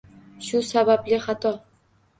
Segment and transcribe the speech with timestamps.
[0.47, 1.57] Shu sababli xato